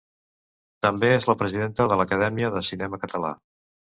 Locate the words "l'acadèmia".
2.01-2.51